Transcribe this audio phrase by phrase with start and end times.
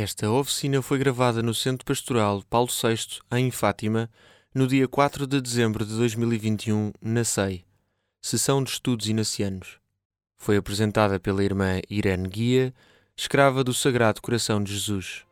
[0.00, 4.08] Esta oficina foi gravada no Centro Pastoral Paulo VI, em Fátima,
[4.54, 7.64] no dia 4 de dezembro de 2021, na SEI,
[8.22, 9.80] Sessão de Estudos Inacianos.
[10.36, 12.72] Foi apresentada pela irmã Irene Guia,
[13.16, 15.24] escrava do Sagrado Coração de Jesus.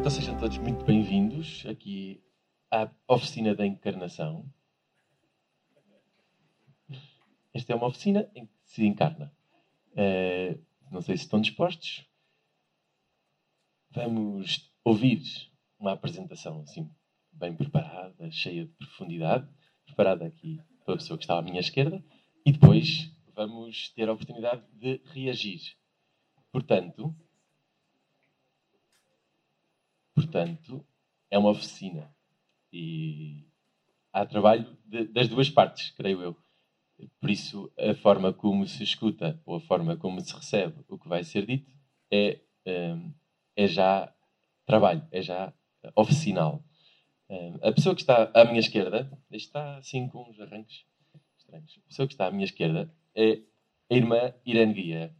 [0.00, 2.25] Então sejam todos muito bem-vindos aqui
[2.70, 4.50] à oficina da encarnação.
[7.54, 9.32] Esta é uma oficina em que se encarna.
[9.92, 12.06] Uh, não sei se estão dispostos.
[13.90, 15.22] Vamos ouvir
[15.78, 16.90] uma apresentação assim
[17.32, 19.48] bem preparada, cheia de profundidade,
[19.84, 22.02] preparada aqui pela pessoa que está à minha esquerda,
[22.44, 25.76] e depois vamos ter a oportunidade de reagir.
[26.50, 27.14] Portanto,
[30.14, 30.86] portanto,
[31.30, 32.15] é uma oficina
[32.76, 33.46] e
[34.12, 36.36] há trabalho de, das duas partes, creio eu.
[37.20, 41.08] Por isso, a forma como se escuta ou a forma como se recebe o que
[41.08, 41.70] vai ser dito
[42.10, 43.12] é, hum,
[43.54, 44.12] é já
[44.66, 45.52] trabalho, é já
[45.94, 46.62] oficinal.
[47.28, 50.84] Hum, a pessoa que está à minha esquerda, está assim com uns arranques
[51.38, 51.78] estranhos.
[51.78, 53.40] A pessoa que está à minha esquerda é
[53.90, 55.16] a irmã Irene Guia.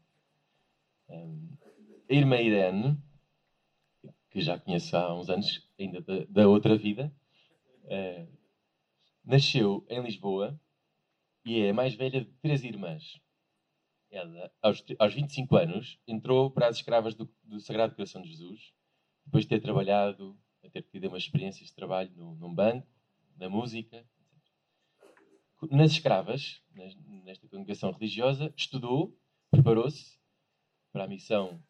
[1.08, 1.56] Hum,
[2.08, 2.98] a irmã Irene,
[4.30, 7.12] que já conheço há uns anos, ainda da, da outra vida,
[7.86, 8.36] Uh,
[9.24, 10.58] nasceu em Lisboa
[11.44, 13.20] e é a mais velha de três irmãs.
[14.10, 18.72] Ela, aos, aos 25 anos, entrou para as escravas do, do, Sagrado Coração de Jesus,
[19.24, 22.86] depois de ter trabalhado, a ter tido uma experiência de trabalho no, num banco,
[23.36, 24.04] na música.
[25.70, 26.62] Nas escravas,
[27.24, 29.18] nesta congregação religiosa, estudou,
[29.50, 30.18] preparou-se
[30.92, 31.62] para a missão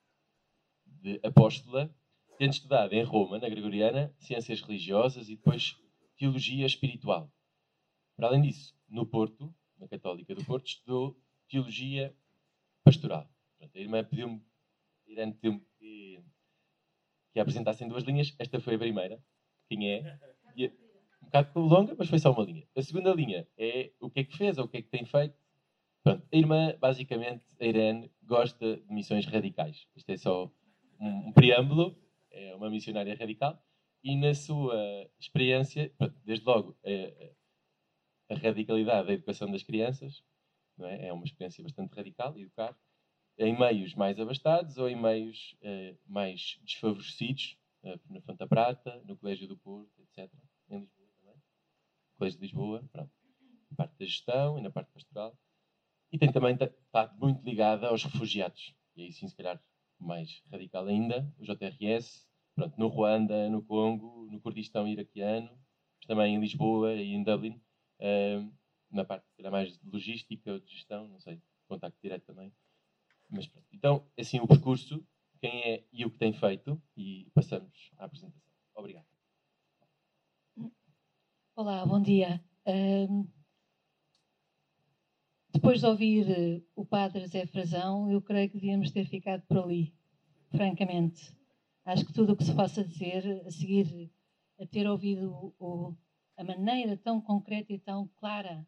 [0.85, 1.95] de apóstola,
[2.37, 5.77] tendo estudado em Roma, na Gregoriana, ciências religiosas e depois
[6.17, 7.31] teologia espiritual.
[8.17, 11.17] Para além disso, no Porto, na Católica do Porto, estudou
[11.49, 12.15] teologia
[12.83, 13.29] pastoral.
[13.59, 14.43] Portanto, a irmã pediu-me,
[15.07, 16.23] Irene pediu-me que,
[17.33, 18.35] que a apresentasse em duas linhas.
[18.39, 19.23] Esta foi a primeira.
[19.69, 20.19] Quem é?
[20.57, 20.69] E,
[21.23, 22.67] um bocado longa, mas foi só uma linha.
[22.77, 25.05] A segunda linha é o que é que fez ou o que é que tem
[25.05, 25.37] feito.
[26.03, 29.89] Pronto, a irmã, basicamente, a Irene, gosta de missões radicais.
[29.97, 30.53] Isto é só
[31.01, 31.99] um, um preâmbulo,
[32.31, 33.61] é uma missionária radical
[34.07, 34.77] e na sua
[35.19, 35.93] experiência,
[36.25, 40.23] desde logo, a, a radicalidade da educação das crianças
[40.79, 41.09] é?
[41.09, 41.13] é?
[41.13, 42.79] uma experiência bastante radical, educar
[43.37, 49.17] em meios mais abastados ou em meios uh, mais desfavorecidos, uh, na Fonta Prata, no
[49.17, 50.33] Colégio do Porto, etc.
[50.71, 51.43] Em Lisboa também.
[52.17, 53.11] Colégio de Lisboa, pronto.
[53.71, 55.37] Na parte da gestão e na parte pastoral.
[56.13, 58.73] E tem também, está muito ligada aos refugiados.
[58.95, 59.61] E aí sim, se calhar,
[59.99, 62.25] mais radical ainda, o JRS,
[62.57, 65.51] pronto, no Ruanda, no Congo, no Kurdistão iraquiano,
[66.09, 67.61] também em Lisboa e em Dublin,
[68.01, 68.53] uh,
[68.91, 72.53] na parte era mais logística ou de gestão, não sei, contacto direto também.
[73.29, 73.67] Mas pronto.
[73.73, 75.07] Então, assim, o percurso,
[75.41, 78.51] quem é e o que tem feito, e passamos à apresentação.
[78.75, 79.07] Obrigado.
[81.55, 82.43] Olá, bom dia.
[82.67, 83.27] Um,
[85.53, 89.59] depois de ouvir eh, o padre Zé Frazão, eu creio que devíamos ter ficado por
[89.59, 89.95] ali,
[90.51, 91.36] francamente.
[91.87, 94.11] Acho que tudo o que se possa dizer a seguir
[94.59, 95.95] a ter ouvido o,
[96.37, 98.67] a maneira tão concreta e tão clara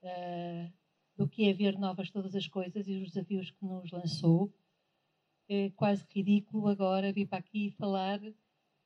[0.00, 0.72] uh,
[1.16, 4.54] do que é ver novas todas as coisas e os desafios que nos lançou,
[5.48, 8.20] é quase ridículo agora vir para aqui falar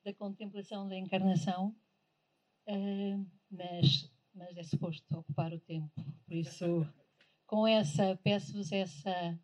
[0.03, 1.75] da contemplação da encarnação,
[2.67, 6.03] uh, mas, mas é suposto ocupar o tempo.
[6.25, 6.65] Por isso,
[7.45, 9.39] com essa, peço-vos essa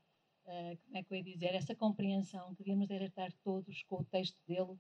[0.48, 4.40] como é que eu ia dizer, essa compreensão que devíamos estar todos com o texto
[4.48, 4.80] dele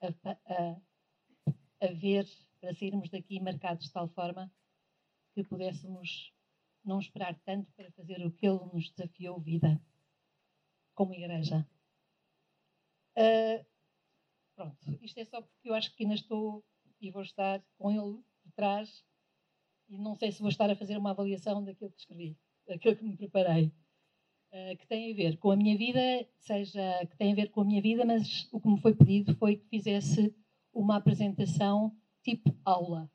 [0.00, 0.08] a,
[0.52, 2.26] a, a ver
[2.60, 4.50] para sairmos daqui marcados de tal forma
[5.34, 6.32] que pudéssemos
[6.84, 9.80] não esperar tanto para fazer o que ele nos desafiou vida
[10.94, 11.66] como igreja.
[13.16, 13.64] Uh,
[14.54, 16.64] pronto, isto é só porque eu acho que ainda estou
[17.00, 19.04] e vou estar com ele por trás
[19.88, 23.04] e não sei se vou estar a fazer uma avaliação daquilo que escrevi, daquilo que
[23.04, 23.72] me preparei.
[24.54, 27.62] Eh, que tem a ver com a minha vida, seja que tem a ver com
[27.62, 30.34] a minha vida, mas o que me foi pedido foi que fizesse
[30.74, 33.10] uma apresentação tipo aula.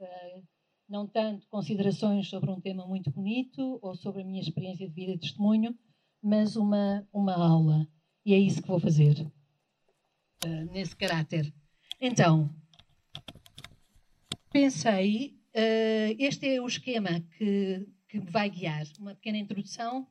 [0.00, 0.42] Uh,
[0.88, 5.12] não tanto considerações sobre um tema muito bonito ou sobre a minha experiência de vida
[5.12, 5.78] e testemunho,
[6.22, 7.86] mas uma, uma aula.
[8.24, 11.52] E é isso que vou fazer, uh, nesse caráter.
[12.00, 12.48] Então,
[14.50, 18.86] pensei, uh, este é o esquema que, que me vai guiar.
[18.98, 20.08] Uma pequena introdução,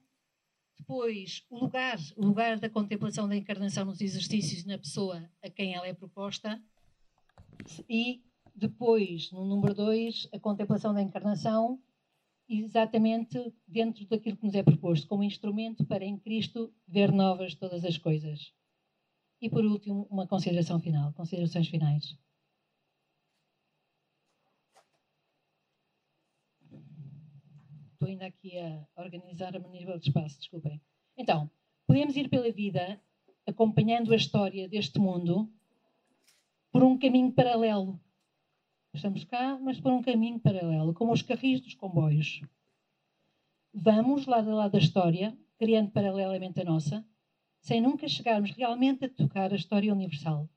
[0.88, 5.76] depois, o lugar, o lugar da contemplação da encarnação nos exercícios na pessoa a quem
[5.76, 6.64] ela é proposta.
[7.90, 8.24] E
[8.56, 11.78] depois, no número 2, a contemplação da encarnação,
[12.48, 17.84] exatamente dentro daquilo que nos é proposto, como instrumento para em Cristo ver novas todas
[17.84, 18.54] as coisas.
[19.42, 22.18] E por último, uma consideração final, considerações finais.
[27.98, 30.80] Estou ainda aqui a organizar a nível de espaço, desculpem.
[31.18, 31.50] Então,
[31.88, 33.02] podemos ir pela vida
[33.44, 35.52] acompanhando a história deste mundo
[36.72, 38.00] por um caminho paralelo.
[38.94, 42.42] Estamos cá, mas por um caminho paralelo, como os carris dos comboios.
[43.74, 47.04] Vamos lado a lado da história, criando paralelamente a nossa,
[47.60, 50.48] sem nunca chegarmos realmente a tocar a história universal.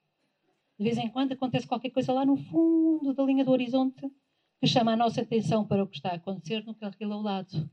[0.78, 4.12] De vez em quando acontece qualquer coisa lá no fundo da linha do horizonte
[4.60, 7.70] que chama a nossa atenção para o que está a acontecer no carril ao lado.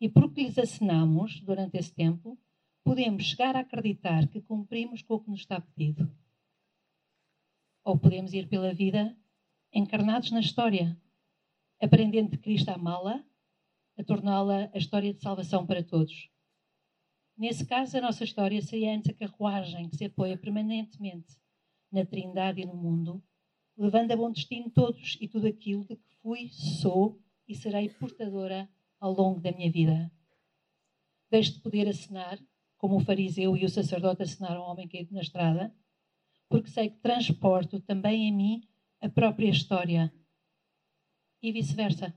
[0.00, 2.36] E porque lhes acenamos durante esse tempo,
[2.82, 6.12] podemos chegar a acreditar que cumprimos com o que nos está pedido.
[7.84, 9.16] Ou podemos ir pela vida
[9.72, 11.00] encarnados na história,
[11.80, 13.24] aprendendo de Cristo a amá-la,
[13.96, 16.28] a torná-la a história de salvação para todos.
[17.36, 21.40] Nesse caso, a nossa história seria antes a carruagem que se apoia permanentemente
[21.92, 23.22] na Trindade e no mundo,
[23.76, 28.68] levando a bom destino todos e tudo aquilo de que fui, sou e serei portadora
[29.00, 30.10] ao longo da minha vida.
[31.30, 32.38] Deixo de poder acenar,
[32.76, 35.74] como o fariseu e o sacerdote acenaram ao homem caído na estrada,
[36.48, 38.68] porque sei que transporto também em mim
[39.00, 40.12] a própria história.
[41.42, 42.16] E vice-versa.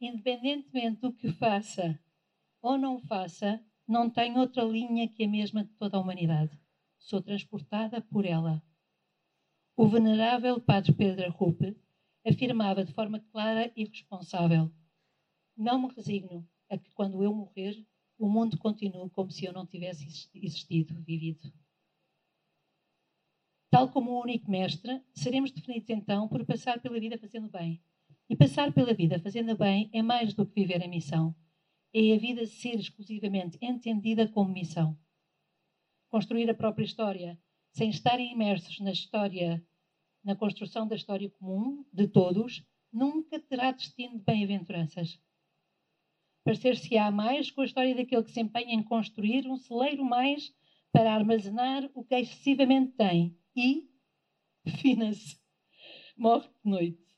[0.00, 1.98] Independentemente do que faça
[2.62, 6.58] ou não faça, não tenho outra linha que a mesma de toda a humanidade.
[6.98, 8.62] Sou transportada por ela.
[9.80, 11.76] O venerável Padre Pedro Rupe
[12.26, 14.72] afirmava de forma clara e responsável:
[15.56, 17.86] Não me resigno a que, quando eu morrer,
[18.18, 20.04] o mundo continue como se eu não tivesse
[20.34, 21.52] existido, vivido.
[23.70, 27.80] Tal como o único mestre, seremos definidos então por passar pela vida fazendo bem.
[28.28, 31.36] E passar pela vida fazendo bem é mais do que viver a missão
[31.94, 34.98] é a vida ser exclusivamente entendida como missão.
[36.10, 37.40] Construir a própria história,
[37.72, 39.64] sem estarem imersos na história,
[40.28, 45.18] na construção da história comum de todos, nunca terá destino de bem-aventuranças.
[46.44, 50.54] Parecer-se-á mais com a história daquele que se empenha em construir um celeiro mais
[50.92, 53.88] para armazenar o que excessivamente tem e,
[54.82, 55.40] fina-se,
[56.14, 57.16] morre de noite.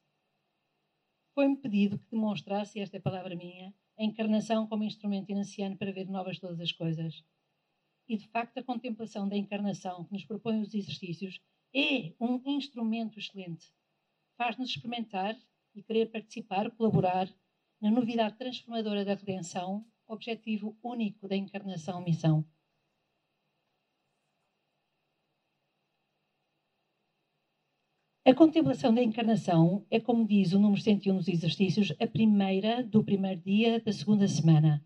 [1.35, 6.09] Foi-me pedido que demonstrasse, esta é palavra minha, a encarnação como instrumento inanciano para ver
[6.09, 7.25] novas todas as coisas.
[8.09, 11.41] E, de facto, a contemplação da encarnação que nos propõe os exercícios
[11.75, 13.73] é um instrumento excelente.
[14.37, 15.37] Faz-nos experimentar
[15.75, 17.29] e querer participar, colaborar
[17.81, 22.45] na novidade transformadora da redenção, objetivo único da encarnação-missão.
[28.23, 33.03] A contemplação da encarnação é, como diz o número 101 dos exercícios, a primeira do
[33.03, 34.85] primeiro dia da segunda semana.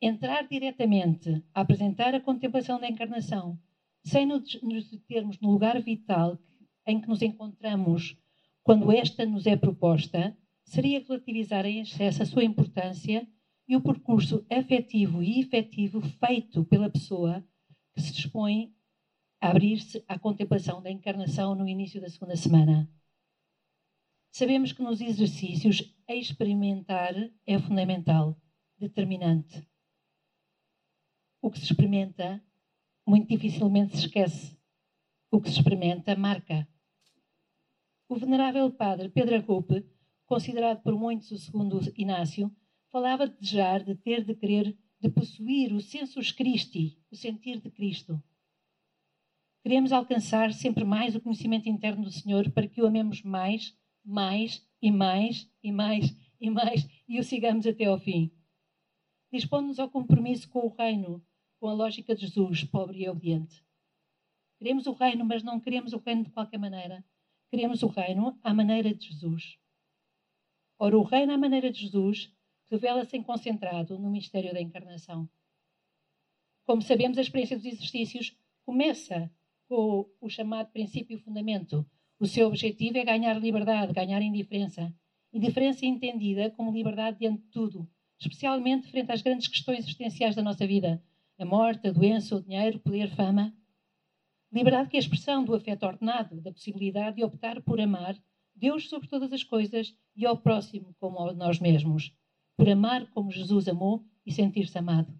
[0.00, 3.60] Entrar diretamente a apresentar a contemplação da encarnação,
[4.08, 6.38] sem nos determos no lugar vital
[6.86, 8.16] em que nos encontramos
[8.62, 13.26] quando esta nos é proposta, seria relativizar em excesso a sua importância
[13.66, 17.46] e o percurso afetivo e efetivo feito pela pessoa
[17.94, 18.74] que se dispõe
[19.40, 22.90] abrir-se à contemplação da encarnação no início da segunda semana.
[24.30, 27.14] Sabemos que nos exercícios experimentar
[27.46, 28.40] é fundamental,
[28.78, 29.66] determinante.
[31.40, 32.42] O que se experimenta
[33.08, 34.54] muito dificilmente se esquece.
[35.30, 36.68] O que se experimenta marca.
[38.06, 39.86] O venerável padre Pedro Arupe,
[40.26, 42.54] considerado por muitos o segundo Inácio,
[42.90, 47.70] falava de desejar, de ter, de querer, de possuir o sensus Christi, o sentir de
[47.70, 48.22] Cristo.
[49.62, 53.74] Queremos alcançar sempre mais o conhecimento interno do Senhor para que o amemos mais,
[54.04, 58.30] mais e mais e mais e mais e o sigamos até ao fim.
[59.32, 61.22] Dispõe-nos ao compromisso com o reino,
[61.58, 63.64] com a lógica de Jesus, pobre e obediente.
[64.58, 67.04] Queremos o reino, mas não queremos o reino de qualquer maneira.
[67.50, 69.58] Queremos o reino à maneira de Jesus.
[70.78, 72.32] Ora, o reino à maneira de Jesus
[72.70, 75.28] revela-se concentrado no mistério da encarnação.
[76.64, 79.32] Como sabemos, a experiência dos exercícios começa
[79.68, 81.88] com o chamado princípio fundamento.
[82.18, 84.94] O seu objetivo é ganhar liberdade, ganhar indiferença.
[85.32, 87.88] Indiferença entendida como liberdade diante de tudo,
[88.18, 91.02] especialmente frente às grandes questões existenciais da nossa vida:
[91.38, 93.54] a morte, a doença, o dinheiro, o poder, fama.
[94.52, 98.16] Liberdade que é a expressão do afeto ordenado, da possibilidade de optar por amar
[98.54, 102.12] Deus sobre todas as coisas e ao próximo como a nós mesmos,
[102.56, 105.18] por amar como Jesus amou e sentir-se amado.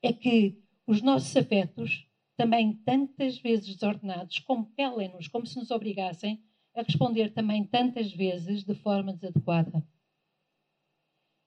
[0.00, 6.42] É que os nossos afetos também tantas vezes desordenados, compelem-nos como se nos obrigassem
[6.74, 9.84] a responder também tantas vezes de forma desadequada.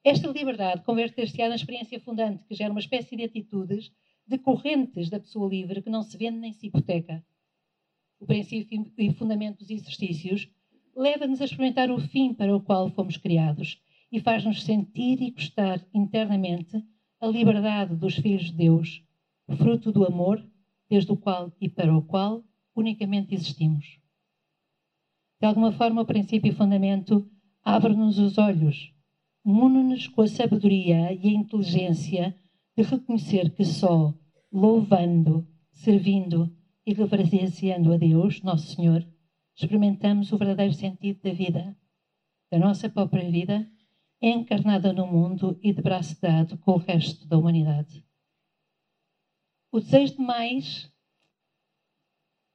[0.04, 3.90] Esta liberdade converter-se-á na experiência fundante, que gera uma espécie de atitudes
[4.28, 7.26] decorrentes da pessoa livre que não se vende nem se hipoteca.
[8.20, 10.50] O princípio e fundamento dos exercícios
[10.94, 13.82] leva-nos a experimentar o fim para o qual fomos criados
[14.12, 16.84] e faz-nos sentir e gostar internamente
[17.20, 19.02] a liberdade dos filhos de Deus,
[19.58, 20.46] fruto do amor,
[20.90, 22.44] desde o qual e para o qual
[22.76, 24.00] unicamente existimos.
[25.40, 27.30] De alguma forma, o princípio e fundamento
[27.64, 28.93] abre-nos os olhos,
[29.44, 32.38] mune-nos com a sabedoria e a inteligência
[32.76, 34.14] de reconhecer que só
[34.52, 39.06] louvando, servindo e reverenciando a Deus, nosso Senhor,
[39.56, 41.78] experimentamos o verdadeiro sentido da vida,
[42.52, 43.70] da nossa própria vida,
[44.22, 48.06] encarnada no mundo e de braço dado com o resto da humanidade.
[49.72, 50.90] O desejo de mais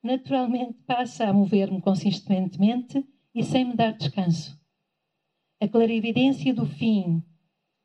[0.02, 3.04] naturalmente passa a mover-me consistentemente
[3.35, 4.59] e sem me dar descanso.
[5.60, 7.20] A clarividência do fim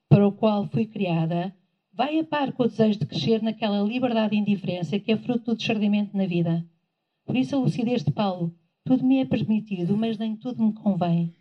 [0.08, 1.56] para o qual fui criada
[1.92, 5.52] vai a par com o desejo de crescer naquela liberdade e indiferença que é fruto
[5.52, 6.64] do discernimento na vida.
[7.26, 11.34] Por isso a lucidez de Paulo tudo me é permitido, mas nem tudo me convém.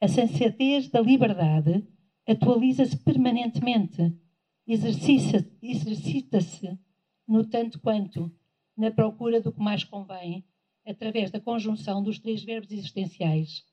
[0.00, 1.86] A sensatez da liberdade
[2.26, 4.16] atualiza-se permanentemente,
[4.66, 6.78] exercita-se
[7.26, 8.32] no tanto quanto
[8.76, 10.44] na procura do que mais convém,
[10.86, 13.64] através da conjunção dos três verbos existenciais.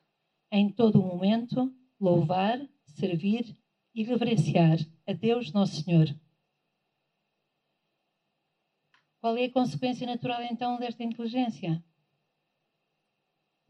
[0.52, 3.58] Em todo momento, louvar, servir
[3.96, 4.78] e reverenciar
[5.08, 6.08] a Deus Nosso Senhor.
[9.20, 11.84] Qual é a consequência natural então desta inteligência?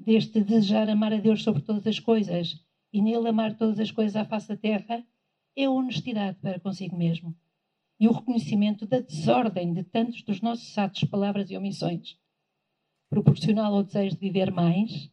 [0.01, 2.59] deste desejar amar a Deus sobre todas as coisas
[2.91, 5.05] e nele amar todas as coisas à face da terra,
[5.55, 7.35] é a honestidade para consigo mesmo
[7.99, 12.17] e o reconhecimento da desordem de tantos dos nossos atos, palavras e omissões.
[13.09, 15.11] Proporcional ao desejo de viver mais,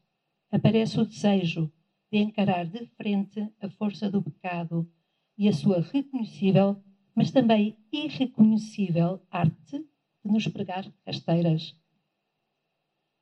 [0.50, 1.73] aparece o desejo
[2.11, 4.90] de encarar de frente a força do pecado
[5.37, 6.83] e a sua reconhecível,
[7.14, 9.78] mas também irreconhecível arte
[10.25, 11.76] de nos pregar rasteiras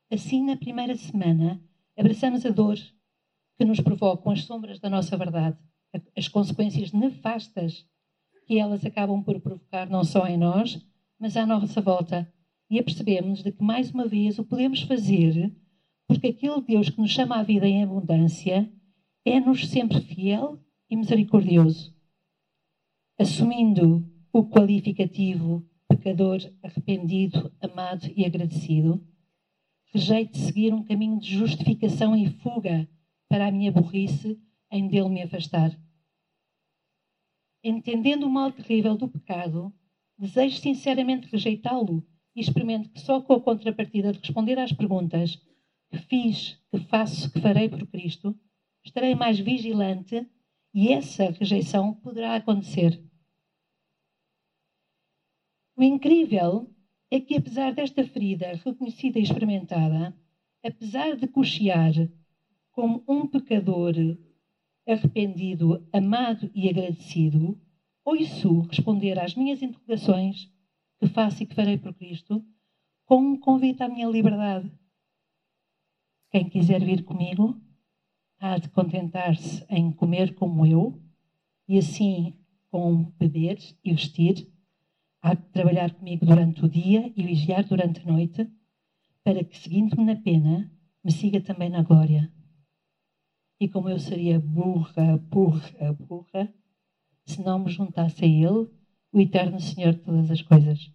[0.08, 1.60] Assim, na primeira semana,
[1.98, 2.76] abraçamos a dor
[3.58, 5.58] que nos provocam as sombras da nossa verdade,
[6.16, 7.84] as consequências nefastas
[8.46, 10.80] que elas acabam por provocar não só em nós,
[11.18, 12.32] mas à nossa volta.
[12.70, 15.52] E apercebemos de que, mais uma vez, o podemos fazer
[16.06, 18.70] porque aquele Deus que nos chama à vida em abundância
[19.24, 21.94] é-nos sempre fiel e misericordioso.
[23.18, 29.04] Assumindo o qualificativo pecador, arrependido, amado e agradecido,
[29.92, 32.88] rejeito seguir um caminho de justificação e fuga
[33.28, 34.38] para a minha burrice
[34.70, 35.76] em dele me afastar.
[37.64, 39.72] Entendendo o mal terrível do pecado,
[40.18, 45.40] desejo sinceramente rejeitá-lo e experimento que só com a contrapartida de responder às perguntas
[45.90, 48.38] que fiz, que faço, que farei por Cristo,
[48.84, 50.26] estarei mais vigilante
[50.74, 53.02] e essa rejeição poderá acontecer.
[55.76, 56.70] O incrível
[57.10, 60.16] é que, apesar desta ferida reconhecida e experimentada,
[60.64, 61.92] apesar de cochear
[62.72, 63.94] como um pecador
[64.86, 67.60] arrependido, amado e agradecido,
[68.04, 70.50] ouço responder às minhas interrogações
[70.98, 72.44] que faço e que farei por Cristo
[73.04, 74.70] com um convite à minha liberdade.
[76.30, 77.60] Quem quiser vir comigo
[78.38, 81.00] há de contentar-se em comer como eu
[81.68, 82.34] e assim
[82.70, 84.46] com beber e vestir
[85.26, 88.48] Há de trabalhar comigo durante o dia e vigiar durante a noite,
[89.24, 90.70] para que, seguindo-me na pena,
[91.02, 92.30] me siga também na glória.
[93.58, 96.54] E como eu seria burra, burra, burra,
[97.24, 98.68] se não me juntasse a Ele,
[99.12, 100.92] o eterno Senhor de todas as coisas.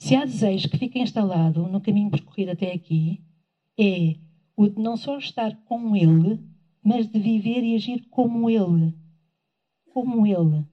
[0.00, 3.22] Se há desejo que fica instalado no caminho percorrido até aqui,
[3.78, 4.16] é
[4.56, 6.40] o de não só estar com Ele,
[6.82, 8.94] mas de viver e agir como Ele.
[9.92, 10.64] Como Ele.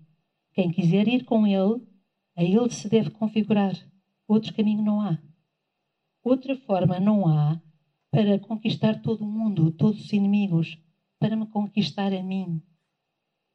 [0.53, 1.85] Quem quiser ir com ele,
[2.35, 3.73] a ele se deve configurar.
[4.27, 5.19] Outro caminho não há.
[6.23, 7.61] Outra forma não há
[8.09, 10.75] para conquistar todo o mundo, todos os inimigos,
[11.19, 12.59] para me conquistar a mim.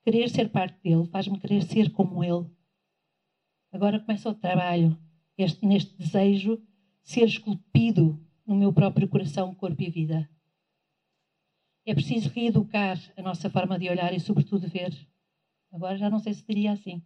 [0.05, 2.47] Querer ser parte dele faz-me querer ser como ele.
[3.73, 4.97] Agora começa o trabalho,
[5.37, 6.61] este, neste desejo,
[7.03, 10.29] ser esculpido no meu próprio coração, corpo e vida.
[11.85, 14.93] É preciso reeducar a nossa forma de olhar e, sobretudo, ver
[15.73, 17.03] Agora já não sei se diria assim.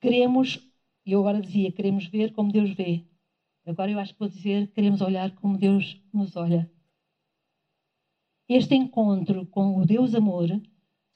[0.00, 0.60] Queremos,
[1.04, 3.04] eu agora dizia, queremos ver como Deus vê.
[3.66, 6.70] Agora eu acho que vou dizer, queremos olhar como Deus nos olha.
[8.48, 10.48] Este encontro com o Deus amor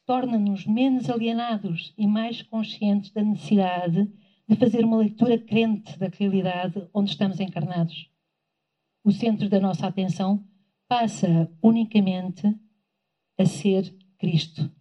[0.09, 4.11] torna-nos menos alienados e mais conscientes da necessidade
[4.49, 8.11] de fazer uma leitura crente da realidade onde estamos encarnados.
[9.05, 10.43] O centro da nossa atenção
[10.88, 12.43] passa unicamente
[13.38, 14.73] a ser Cristo,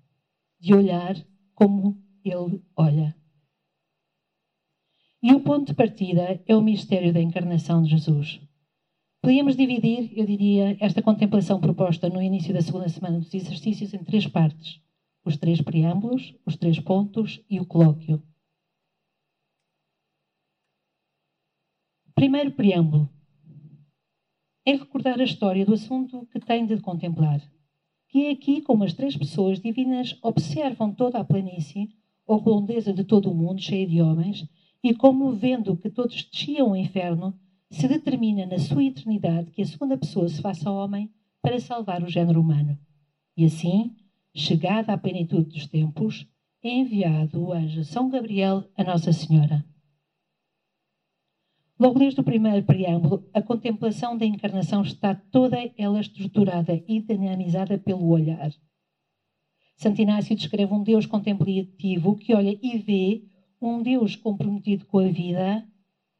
[0.61, 1.17] de olhar
[1.53, 3.13] como Ele olha.
[5.21, 8.39] E o ponto de partida é o mistério da encarnação de Jesus.
[9.21, 14.01] Podíamos dividir, eu diria, esta contemplação proposta no início da segunda semana dos exercícios em
[14.05, 14.86] três partes:
[15.27, 18.21] os três preâmbulos, os três pontos e o colóquio.
[22.15, 23.07] Primeiro preâmbulo
[24.65, 27.39] é recordar a história do assunto que tem de contemplar,
[28.09, 31.87] que é aqui como as três pessoas divinas observam toda a planície
[32.25, 34.45] ou redondeza de todo o mundo cheia de homens
[34.83, 37.33] e como vendo que todos desciam ao inferno,
[37.69, 41.09] se determina na sua eternidade que a segunda pessoa se faça homem
[41.41, 42.77] para salvar o género humano.
[43.35, 43.91] E assim,
[44.37, 46.27] chegada à plenitude dos tempos,
[46.63, 49.65] é enviado o anjo São Gabriel a Nossa Senhora.
[51.79, 57.77] Logo desde o primeiro preâmbulo, a contemplação da encarnação está toda ela estruturada e dinamizada
[57.77, 58.51] pelo olhar.
[59.75, 63.23] Santo Inácio descreve um Deus contemplativo que olha e vê
[63.61, 65.67] um Deus comprometido com a vida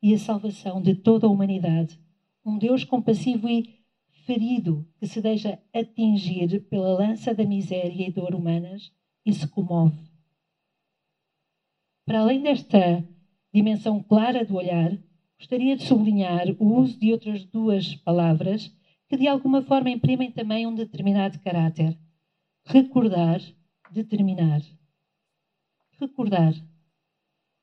[0.02, 2.00] e a salvação de toda a humanidade.
[2.46, 3.78] Um Deus compassivo e
[4.28, 8.92] ferido que se deixa atingir pela lança da miséria e dor humanas
[9.26, 9.98] e se comove.
[12.06, 13.08] Para além desta
[13.54, 14.92] dimensão clara do olhar,
[15.40, 18.76] gostaria de sublinhar o uso de outras duas palavras
[19.08, 21.98] que de alguma forma imprimem também um determinado caráter.
[22.66, 23.40] Recordar,
[23.92, 24.62] determinar.
[26.00, 26.54] Recordar.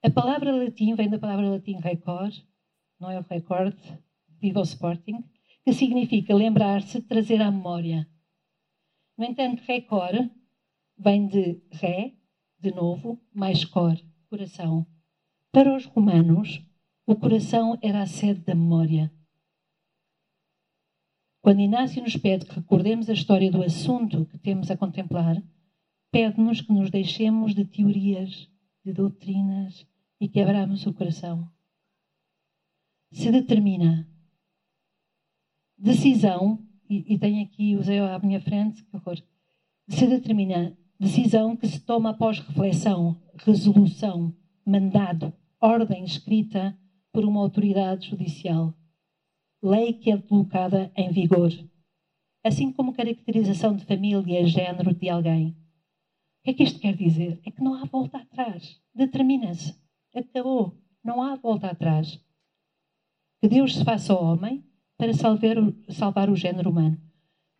[0.02, 2.34] A palavra latim vem da palavra latim record,
[2.98, 3.76] não é o record,
[4.40, 5.22] viva o Sporting,
[5.64, 8.06] que significa lembrar-se, trazer à memória.
[9.16, 10.30] No entanto, record
[10.96, 12.14] vem de ré,
[12.58, 13.96] de novo, mais cor,
[14.28, 14.86] coração.
[15.50, 16.62] Para os romanos,
[17.06, 19.12] o coração era a sede da memória.
[21.40, 25.42] Quando Inácio nos pede que recordemos a história do assunto que temos a contemplar,
[26.10, 28.50] pede-nos que nos deixemos de teorias,
[28.84, 29.86] de doutrinas
[30.20, 31.50] e que abramos o coração.
[33.12, 34.13] Se determina.
[35.76, 36.58] Decisão,
[36.88, 39.20] e, e tenho aqui, usei à minha frente, que horror.
[39.88, 40.76] Se determina.
[40.98, 44.34] Decisão que se toma após reflexão, resolução,
[44.64, 46.78] mandado, ordem escrita
[47.12, 48.72] por uma autoridade judicial.
[49.62, 51.50] Lei que é colocada em vigor.
[52.44, 55.48] Assim como caracterização de família, género de alguém.
[55.48, 57.40] O que é que isto quer dizer?
[57.44, 58.80] É que não há volta atrás.
[58.94, 59.74] Determina-se.
[60.14, 60.78] Acabou.
[61.02, 62.20] Não há volta atrás.
[63.40, 64.64] Que Deus se faça homem
[65.04, 66.98] para salvar o, salvar o género humano.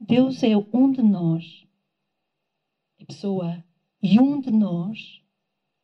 [0.01, 1.67] Deus é um de nós.
[2.99, 3.63] É pessoa.
[4.03, 5.23] E um de nós,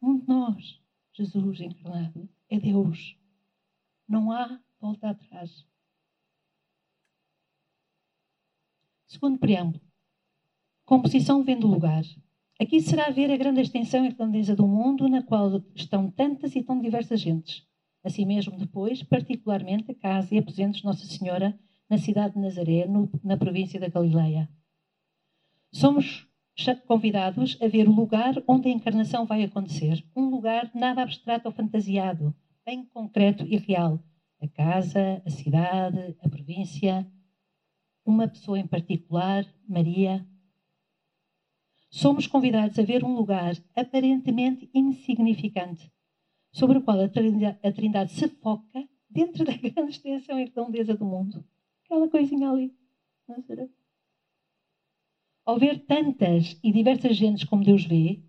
[0.01, 0.81] um de nós,
[1.13, 3.15] Jesus encarnado, é Deus.
[4.09, 5.67] Não há volta atrás.
[9.07, 9.85] Segundo preâmbulo.
[10.87, 12.05] Composição vem do lugar.
[12.59, 16.81] Aqui será ver a grande extensão grandeza do mundo na qual estão tantas e tão
[16.81, 17.67] diversas gentes.
[18.03, 21.59] Assim mesmo depois, particularmente, a casa e aposentos de Nossa Senhora
[21.89, 24.49] na cidade de Nazaré, no, na província da Galileia.
[25.73, 26.27] Somos
[26.87, 30.05] convidados a ver o lugar onde a encarnação vai acontecer.
[30.15, 32.35] Um lugar nada abstrato ou fantasiado,
[32.65, 34.03] bem concreto e real.
[34.41, 37.07] A casa, a cidade, a província,
[38.05, 40.27] uma pessoa em particular, Maria.
[41.91, 45.93] Somos convidados a ver um lugar aparentemente insignificante,
[46.53, 51.45] sobre o qual a Trindade, se foca dentro da grande extensão e redondeza do mundo.
[51.85, 52.75] Aquela coisinha ali.
[55.45, 58.23] Ao ver tantas e diversas gentes como Deus vê,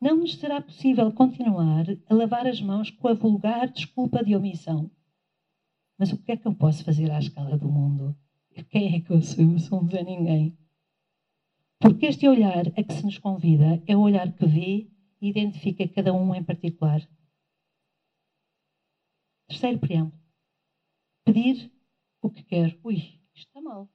[0.00, 4.90] não nos será possível continuar a lavar as mãos com a vulgar desculpa de omissão.
[5.98, 8.16] Mas o que é que eu posso fazer à escala do mundo?
[8.70, 9.44] Quem é que eu sou?
[9.44, 10.56] Eu sou um Zé Ninguém.
[11.78, 15.86] Porque este olhar a que se nos convida é o olhar que vê e identifica
[15.88, 17.06] cada um em particular.
[19.50, 20.22] Terceiro preâmbulo.
[21.24, 21.72] Pedir
[22.22, 22.78] o que quer.
[22.84, 22.94] Ui,
[23.34, 23.90] isto está mal.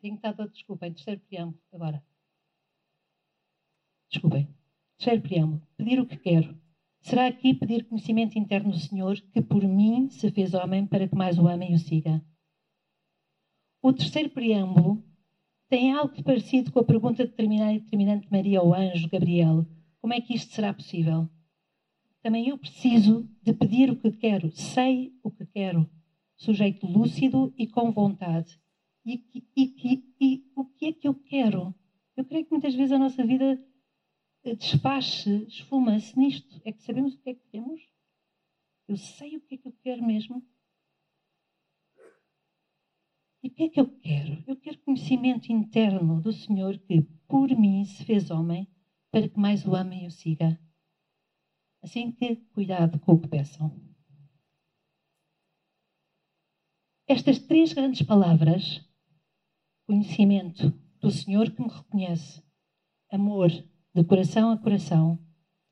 [0.00, 0.94] Tenho estado a desculpem.
[0.94, 2.02] Terceiro preâmbulo, agora.
[4.10, 4.48] Desculpem.
[4.96, 5.68] Terceiro preâmbulo.
[5.76, 6.58] Pedir o que quero.
[7.02, 11.14] Será aqui pedir conhecimento interno do Senhor, que por mim se fez homem para que
[11.14, 12.24] mais o ame e o siga.
[13.82, 15.04] O terceiro preâmbulo
[15.68, 19.66] tem algo parecido com a pergunta determinada e determinante de Maria ao anjo Gabriel.
[20.00, 21.28] Como é que isto será possível?
[22.22, 25.88] Também eu preciso de pedir o que quero, sei o que quero,
[26.36, 28.60] sujeito lúcido e com vontade.
[29.04, 31.74] E, e, e, e o que é que eu quero?
[32.16, 33.58] Eu creio que muitas vezes a nossa vida
[34.44, 36.60] desfaz-se, esfuma-se nisto.
[36.64, 37.80] É que sabemos o que é que temos.
[38.86, 40.44] Eu sei o que é que eu quero mesmo.
[43.42, 44.44] E o que é que eu quero?
[44.46, 48.68] Eu quero conhecimento interno do Senhor que, por mim, se fez homem
[49.10, 50.60] para que mais o amem e o siga.
[51.82, 53.74] Assim que, cuidado com o que peçam.
[57.08, 58.86] Estas três grandes palavras,
[59.86, 62.42] conhecimento do Senhor que me reconhece,
[63.10, 65.18] amor de coração a coração,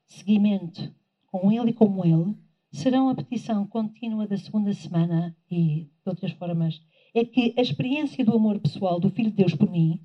[0.05, 0.93] seguimento
[1.27, 2.35] com Ele e como Ele,
[2.71, 6.81] serão a petição contínua da segunda semana e de outras formas.
[7.13, 10.01] É que a experiência do amor pessoal do Filho de Deus por mim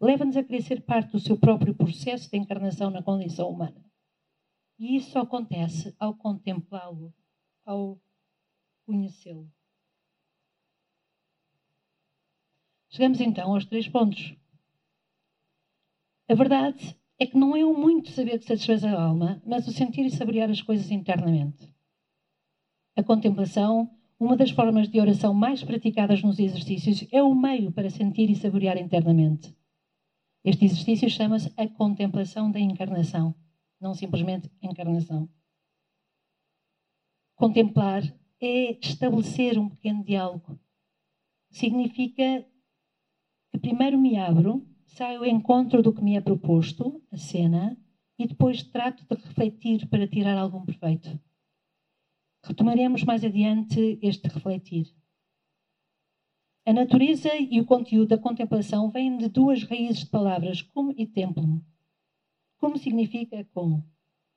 [0.00, 3.87] leva-nos a querer ser parte do seu próprio processo de encarnação na condição humana.
[4.78, 7.12] E isso acontece ao contemplá-lo,
[7.64, 8.00] ao
[8.86, 9.50] conhecê-lo.
[12.88, 14.34] Chegamos então aos três pontos.
[16.28, 19.72] A verdade é que não é o muito saber que satisfaz a alma, mas o
[19.72, 21.68] sentir e saborear as coisas internamente.
[22.96, 27.90] A contemplação, uma das formas de oração mais praticadas nos exercícios, é o meio para
[27.90, 29.54] sentir e saborear internamente.
[30.44, 33.34] Este exercício chama-se a contemplação da encarnação,
[33.80, 35.28] não simplesmente encarnação.
[37.34, 38.02] Contemplar
[38.40, 40.58] é estabelecer um pequeno diálogo.
[41.50, 42.46] Significa
[43.50, 47.78] que primeiro me abro, saio ao encontro do que me é proposto, a cena,
[48.18, 51.18] e depois trato de refletir para tirar algum proveito.
[52.44, 54.86] Retomaremos mais adiante este refletir.
[56.66, 61.06] A natureza e o conteúdo da contemplação vêm de duas raízes de palavras, como e
[61.06, 61.64] templo.
[62.58, 63.84] Como significa como?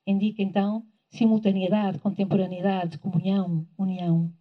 [0.06, 4.34] Indica então simultaneidade, contemporaneidade, comunhão, união.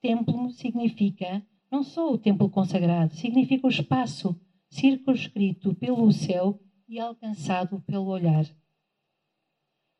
[0.00, 4.40] Templo significa não só o templo consagrado, significa o espaço
[4.70, 8.44] circunscrito pelo céu e alcançado pelo olhar.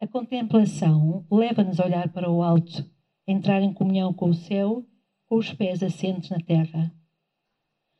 [0.01, 2.89] A contemplação leva-nos a olhar para o alto,
[3.27, 4.87] entrar em comunhão com o céu,
[5.27, 6.95] com os pés assentes na terra.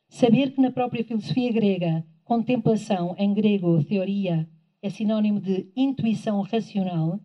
[0.07, 4.49] Saber que na própria filosofia grega, contemplação, em grego, teoria,
[4.81, 7.19] é sinônimo de intuição racional,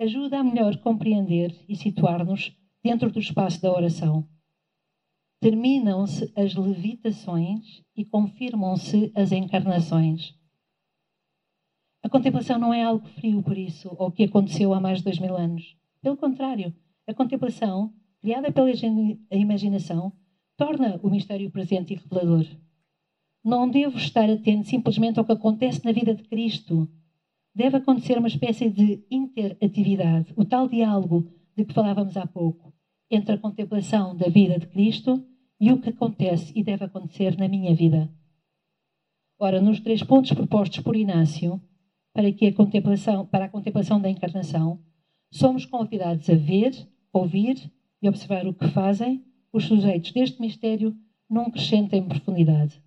[0.00, 4.26] ajuda a melhor compreender e situar-nos dentro do espaço da oração.
[5.38, 10.34] Terminam-se as levitações e confirmam-se as encarnações.
[12.02, 15.18] A contemplação não é algo frio, por isso, ou que aconteceu há mais de dois
[15.18, 15.76] mil anos.
[16.00, 16.74] Pelo contrário,
[17.06, 18.70] a contemplação, criada pela
[19.30, 20.12] imaginação,
[20.56, 22.46] torna o mistério presente e revelador.
[23.44, 26.88] Não devo estar atento simplesmente ao que acontece na vida de Cristo.
[27.54, 31.26] Deve acontecer uma espécie de interatividade, o tal diálogo
[31.56, 32.72] de que falávamos há pouco,
[33.10, 35.26] entre a contemplação da vida de Cristo
[35.60, 38.08] e o que acontece e deve acontecer na minha vida.
[39.38, 41.60] Ora, nos três pontos propostos por Inácio,
[42.14, 44.80] para que a contemplação, para a contemplação da encarnação,
[45.32, 46.72] somos convidados a ver,
[47.12, 50.96] ouvir e observar o que fazem os sujeitos deste mistério
[51.28, 52.80] num crescente em profundidade.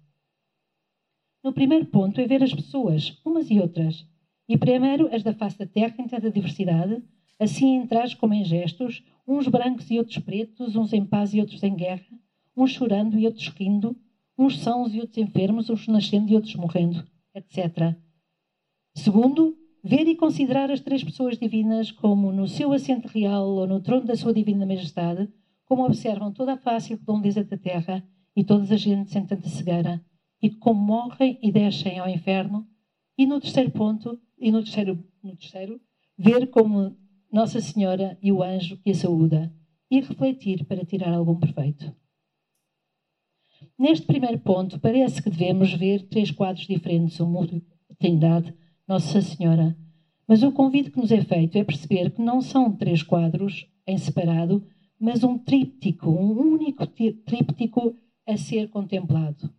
[1.45, 4.03] No primeiro ponto é ver as pessoas, umas e outras,
[4.49, 7.03] e primeiro as da face da terra em tanta diversidade,
[7.39, 11.39] assim em trajes como em gestos, uns brancos e outros pretos, uns em paz e
[11.39, 12.17] outros em guerra,
[12.57, 13.95] uns chorando e outros rindo,
[14.35, 17.05] uns sãos e outros enfermos, uns nascendo e outros morrendo,
[17.35, 17.95] etc.
[18.95, 23.79] Segundo, ver e considerar as três pessoas divinas como no seu assento real ou no
[23.81, 25.29] trono da sua divina majestade,
[25.65, 28.03] como observam toda a face e redondeza da terra
[28.35, 30.03] e todas as gentes em tanta cegueira,
[30.45, 32.67] e como morrem e descem ao inferno.
[33.17, 35.81] E no terceiro ponto, e no terceiro, no terceiro
[36.15, 36.95] ver como
[37.31, 39.51] Nossa Senhora e o anjo que a saúda,
[39.89, 41.91] e refletir para tirar algum proveito.
[43.77, 47.63] Neste primeiro ponto, parece que devemos ver três quadros diferentes, o mundo,
[47.97, 48.53] Trindade,
[48.87, 49.75] nossa Senhora.
[50.27, 53.97] Mas o convite que nos é feito é perceber que não são três quadros em
[53.97, 54.63] separado,
[54.99, 57.95] mas um tríptico, um único tríptico
[58.27, 59.51] a ser contemplado.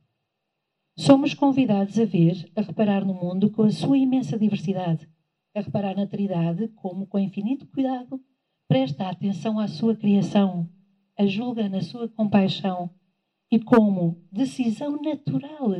[0.98, 5.06] Somos convidados a ver, a reparar no mundo com a sua imensa diversidade,
[5.54, 8.18] a reparar na Trindade como, com infinito cuidado,
[8.66, 10.66] presta atenção à sua criação,
[11.18, 12.90] a julga na sua compaixão
[13.50, 15.70] e, como decisão natural,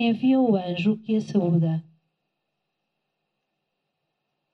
[0.00, 1.84] envia o anjo que a saúda.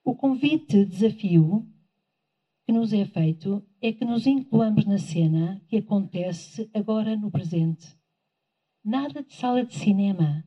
[0.04, 1.64] O convite, desafio
[2.66, 8.01] que nos é feito é que nos incluamos na cena que acontece agora no presente.
[8.84, 10.44] Nada de sala de cinema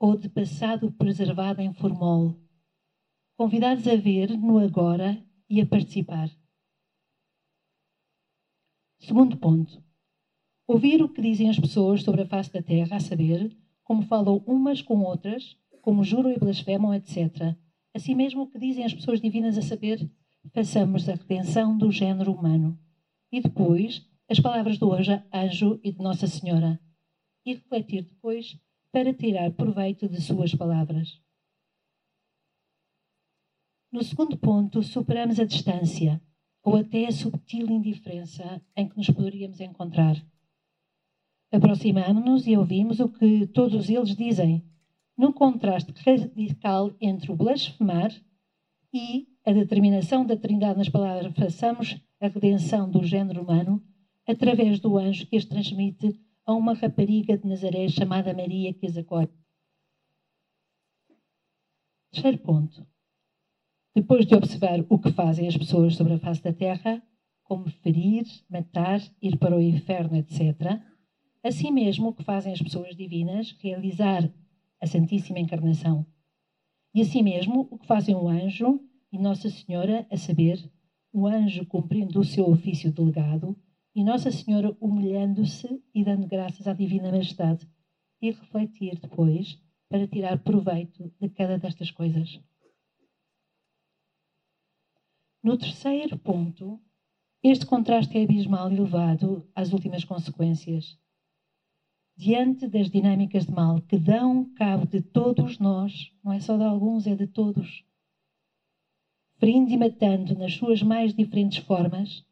[0.00, 2.34] ou de passado preservado em formol.
[3.36, 6.30] Convidados a ver no agora e a participar.
[8.98, 9.84] Segundo ponto.
[10.66, 14.42] Ouvir o que dizem as pessoas sobre a face da Terra, a saber, como falam
[14.46, 17.54] umas com outras, como juram e blasfemam, etc.
[17.92, 20.10] Assim mesmo o que dizem as pessoas divinas a saber,
[20.54, 22.80] façamos a redenção do género humano.
[23.30, 26.80] E depois, as palavras do anjo e de Nossa Senhora.
[27.44, 28.58] E refletir depois
[28.90, 31.20] para tirar proveito de suas palavras.
[33.92, 36.20] No segundo ponto, superamos a distância,
[36.62, 40.16] ou até a subtil indiferença em que nos poderíamos encontrar.
[41.52, 44.64] Aproximamos-nos e ouvimos o que todos eles dizem,
[45.16, 48.10] num contraste radical entre o blasfemar
[48.92, 53.80] e a determinação da Trindade nas palavras façamos a redenção do género humano
[54.26, 58.96] através do anjo que as transmite a uma rapariga de Nazaré chamada Maria que as
[58.96, 59.32] acolhe.
[62.12, 62.86] Terceiro ponto.
[63.94, 67.02] Depois de observar o que fazem as pessoas sobre a face da terra,
[67.44, 70.80] como ferir, matar, ir para o inferno, etc.,
[71.42, 74.32] assim mesmo o que fazem as pessoas divinas, realizar
[74.80, 76.06] a Santíssima Encarnação.
[76.94, 78.80] E assim mesmo o que fazem o anjo
[79.12, 80.58] e Nossa Senhora, a saber,
[81.12, 83.56] o anjo cumprindo o seu ofício delegado
[83.94, 87.68] e Nossa Senhora humilhando-se e dando graças à Divina Majestade
[88.20, 92.40] e refletir depois para tirar proveito de cada destas coisas.
[95.42, 96.80] No terceiro ponto,
[97.42, 100.98] este contraste é abismal e levado às últimas consequências.
[102.16, 106.64] Diante das dinâmicas de mal que dão cabo de todos nós, não é só de
[106.64, 107.84] alguns, é de todos,
[109.36, 112.24] ferindo e matando nas suas mais diferentes formas,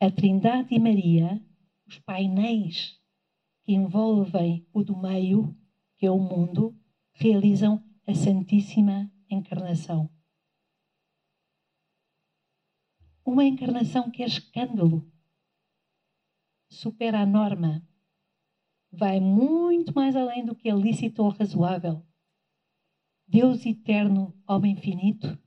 [0.00, 1.44] a Trindade e Maria,
[1.86, 2.98] os painéis
[3.64, 5.56] que envolvem o do meio,
[5.96, 6.76] que é o mundo,
[7.12, 10.10] realizam a Santíssima Encarnação
[13.30, 15.08] uma encarnação que é escândalo.
[16.68, 17.86] Supera a norma.
[18.90, 22.04] Vai muito mais além do que é lícito ou razoável.
[23.26, 25.38] Deus eterno, homem finito.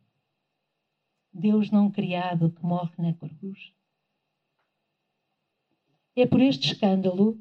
[1.33, 3.73] Deus não criado que morre na cruz.
[6.15, 7.39] É por este escândalo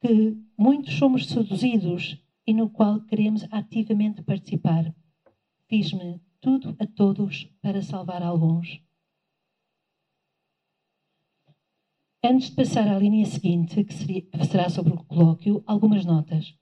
[0.00, 4.92] que muitos somos seduzidos e no qual queremos ativamente participar.
[5.68, 8.82] Fiz-me tudo a todos para salvar alguns.
[12.22, 16.54] Antes de passar à linha seguinte, que, seria, que será sobre o colóquio, algumas notas.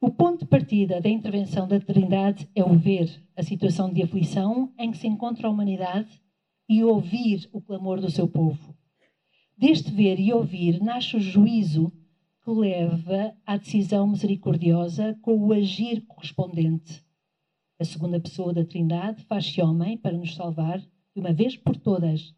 [0.00, 4.72] O ponto de partida da intervenção da Trindade é o ver a situação de aflição
[4.78, 6.20] em que se encontra a humanidade
[6.68, 8.74] e ouvir o clamor do seu povo.
[9.62, 11.92] Deste ver e ouvir nasce o juízo
[12.42, 17.00] que leva à decisão misericordiosa com o agir correspondente.
[17.78, 20.88] A segunda pessoa da Trindade faz-se homem para nos salvar de
[21.20, 22.34] uma vez por todas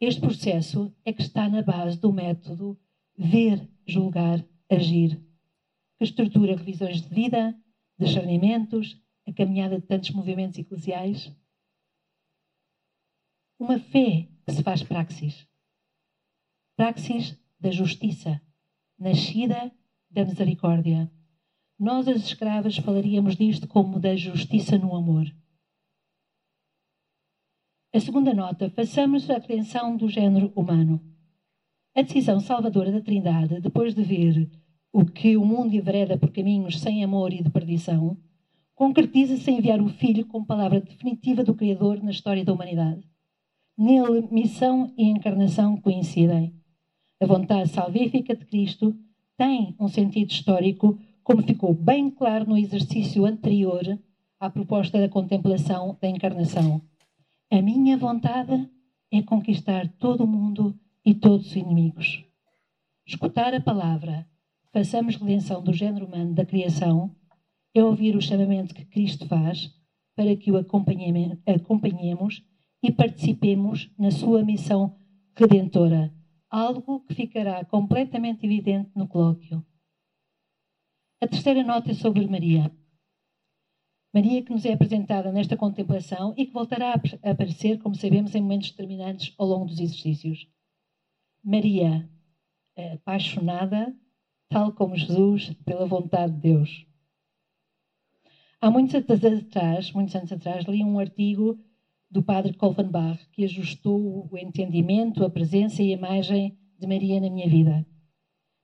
[0.00, 2.76] este processo é que está na base do método
[3.16, 5.24] ver, julgar, agir,
[5.96, 7.56] que estrutura revisões de vida,
[7.96, 11.32] discernimentos, a caminhada de tantos movimentos eclesiais.
[13.60, 15.51] Uma fé que se faz praxis.
[16.82, 18.42] Praxis da justiça,
[18.98, 19.70] nascida
[20.10, 21.08] da misericórdia.
[21.78, 25.32] Nós, as escravas, falaríamos disto como da justiça no amor.
[27.94, 31.00] A segunda nota, façamos a apreensão do género humano.
[31.94, 34.50] A decisão salvadora da Trindade, depois de ver
[34.92, 38.16] o que o mundo envereda por caminhos sem amor e de perdição,
[38.74, 43.08] concretiza-se em enviar o Filho como palavra definitiva do Criador na história da humanidade.
[43.78, 46.60] Nele, missão e encarnação coincidem.
[47.22, 48.98] A vontade salvífica de Cristo
[49.36, 53.96] tem um sentido histórico, como ficou bem claro no exercício anterior
[54.40, 56.82] à proposta da contemplação da encarnação.
[57.48, 58.68] A minha vontade
[59.08, 62.24] é conquistar todo o mundo e todos os inimigos.
[63.06, 64.26] Escutar a palavra,
[64.72, 67.14] façamos redenção do género humano da criação,
[67.72, 69.72] é ouvir o chamamento que Cristo faz
[70.16, 72.42] para que o acompanhemos
[72.82, 74.96] e participemos na sua missão
[75.36, 76.12] redentora,
[76.52, 79.64] algo que ficará completamente evidente no colóquio.
[81.22, 82.70] A terceira nota é sobre Maria.
[84.12, 88.42] Maria que nos é apresentada nesta contemplação e que voltará a aparecer, como sabemos, em
[88.42, 90.46] momentos determinantes ao longo dos exercícios.
[91.42, 92.06] Maria,
[92.92, 93.96] apaixonada,
[94.50, 96.86] tal como Jesus, pela vontade de Deus.
[98.60, 101.58] Há muitos anos atrás, muitos anos atrás, li um artigo
[102.12, 107.30] do padre Kolvenbach que ajustou o entendimento, a presença e a imagem de Maria na
[107.30, 107.86] minha vida.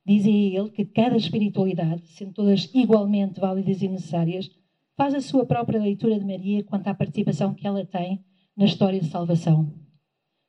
[0.05, 4.49] Dizia ele que cada espiritualidade, sendo todas igualmente válidas e necessárias,
[4.95, 8.23] faz a sua própria leitura de Maria quanto à participação que ela tem
[8.55, 9.73] na história de salvação.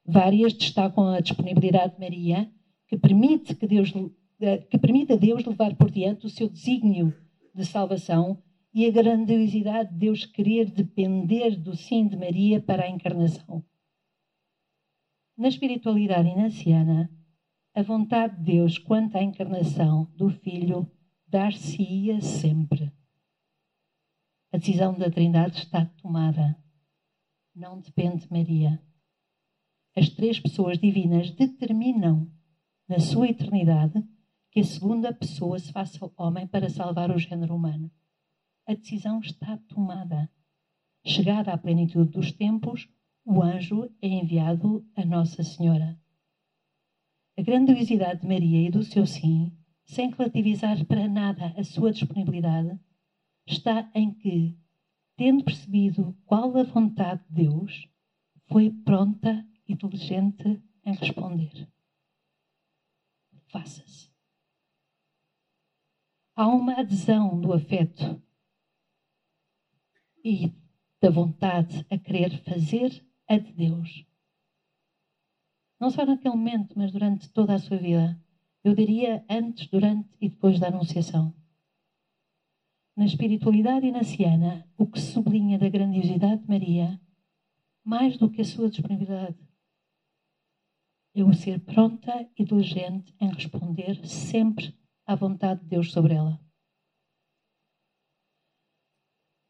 [0.04, 2.50] Várias destacam a disponibilidade de Maria,
[2.86, 3.92] que permite que Deus
[4.70, 7.14] que permite a Deus levar por diante o seu desígnio
[7.54, 12.88] de salvação e a grandiosidade de Deus querer depender do sim de Maria para a
[12.88, 13.64] encarnação.
[15.36, 17.10] Na espiritualidade inanciana,
[17.74, 20.90] a vontade de Deus quanto à encarnação do Filho
[21.26, 22.92] dar-se-ia sempre.
[24.52, 26.56] A decisão da Trindade está tomada.
[27.54, 28.82] Não depende de Maria.
[29.96, 32.30] As três pessoas divinas determinam,
[32.88, 34.04] na sua eternidade,
[34.50, 37.90] que a segunda pessoa se faça homem para salvar o género humano
[38.66, 40.30] a decisão está tomada.
[41.04, 42.88] Chegada à plenitude dos tempos,
[43.24, 45.98] o anjo é enviado a Nossa Senhora.
[47.38, 52.78] A grandiosidade de Maria e do seu sim, sem relativizar para nada a sua disponibilidade,
[53.46, 54.58] está em que,
[55.16, 57.88] tendo percebido qual a vontade de Deus,
[58.46, 61.68] foi pronta e diligente em responder.
[63.48, 64.10] Faça-se.
[66.36, 68.22] Há uma adesão do afeto
[70.24, 70.52] e
[71.00, 74.04] da vontade a querer fazer a de Deus.
[75.80, 78.20] Não só naquele momento, mas durante toda a sua vida.
[78.62, 81.34] Eu diria antes, durante e depois da Anunciação.
[82.94, 87.00] Na espiritualidade inaciana, o que sublinha da grandiosidade de Maria,
[87.82, 89.38] mais do que a sua disponibilidade,
[91.14, 94.74] é o ser pronta e diligente em responder sempre
[95.06, 96.38] à vontade de Deus sobre ela.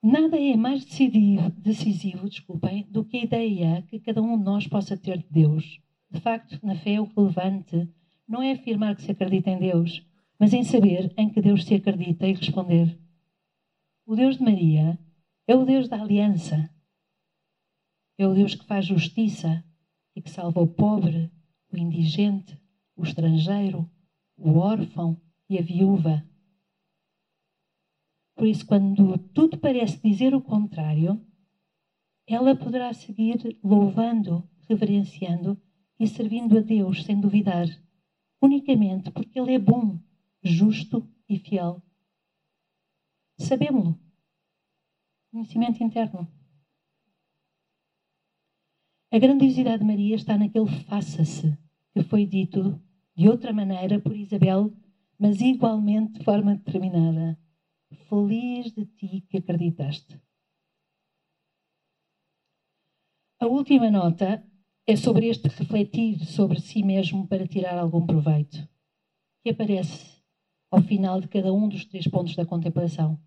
[0.02, 4.66] Nada é mais decisivo, decisivo desculpem, do que a ideia que cada um de nós
[4.66, 5.78] possa ter de Deus.
[6.10, 7.86] De facto, na fé, o relevante
[8.26, 10.02] não é afirmar que se acredita em Deus,
[10.38, 12.98] mas em saber em que Deus se acredita e responder.
[14.06, 14.98] O Deus de Maria
[15.46, 16.70] é o Deus da aliança.
[18.16, 19.62] É o Deus que faz justiça
[20.16, 21.30] e que salva o pobre,
[21.70, 22.58] o indigente,
[22.96, 23.86] o estrangeiro,
[24.34, 26.26] o órfão e a viúva.
[28.40, 31.22] Por isso, quando tudo parece dizer o contrário,
[32.26, 35.60] ela poderá seguir louvando, reverenciando
[35.98, 37.66] e servindo a Deus sem duvidar,
[38.40, 40.00] unicamente porque Ele é bom,
[40.42, 41.82] justo e fiel.
[43.36, 44.00] Sabemos-lo.
[45.30, 46.26] Conhecimento interno.
[49.12, 51.58] A grandiosidade de Maria está naquele faça-se
[51.92, 52.82] que foi dito
[53.14, 54.72] de outra maneira por Isabel,
[55.18, 57.38] mas igualmente de forma determinada.
[57.92, 60.20] Feliz de ti que acreditaste.
[63.40, 64.46] A última nota
[64.86, 68.68] é sobre este refletir sobre si mesmo para tirar algum proveito,
[69.42, 70.22] que aparece
[70.70, 73.20] ao final de cada um dos três pontos da contemplação.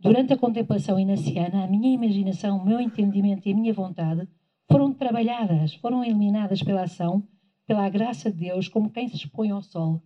[0.00, 4.26] Durante a contemplação inaciana, a minha imaginação, o meu entendimento e a minha vontade
[4.70, 7.28] foram trabalhadas, foram eliminadas pela ação,
[7.66, 10.02] pela graça de Deus, como quem se expõe ao sol.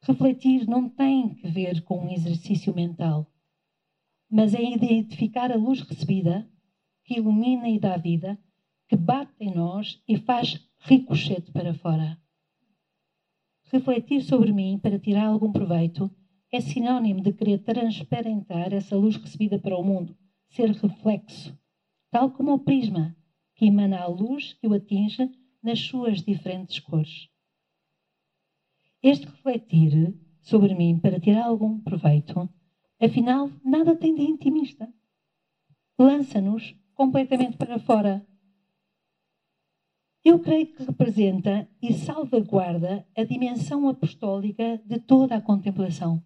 [0.00, 3.30] Refletir não tem que ver com um exercício mental,
[4.30, 6.48] mas é identificar a luz recebida
[7.04, 8.38] que ilumina e dá vida,
[8.88, 12.18] que bate em nós e faz ricochete para fora.
[13.70, 16.10] Refletir sobre mim para tirar algum proveito
[16.50, 20.16] é sinónimo de querer transparentar essa luz recebida para o mundo,
[20.48, 21.58] ser reflexo,
[22.10, 23.14] tal como o prisma
[23.54, 25.30] que emana a luz que o atinge
[25.62, 27.28] nas suas diferentes cores.
[29.02, 32.48] Este refletir sobre mim para tirar algum proveito,
[33.00, 34.92] afinal, nada tem de intimista.
[35.96, 38.26] Lança-nos completamente para fora.
[40.24, 46.20] Eu creio que representa e salvaguarda a dimensão apostólica de toda a contemplação.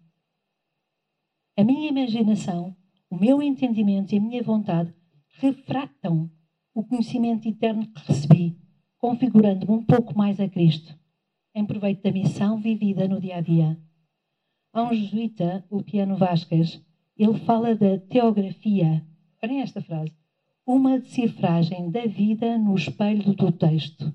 [1.55, 2.75] A minha imaginação,
[3.07, 4.91] o meu entendimento e a minha vontade
[5.37, 6.31] refratam
[6.73, 8.57] o conhecimento eterno que recebi,
[8.97, 11.02] configurando-me um pouco mais a Cristo
[11.53, 13.79] em proveito da missão vivida no dia a dia.
[14.71, 16.83] Há um jesuíta, o Piano Vasquez,
[17.15, 19.05] ele fala da teografia.
[19.41, 20.11] Olhem esta frase.
[20.65, 24.13] Uma decifragem da vida no espelho do texto.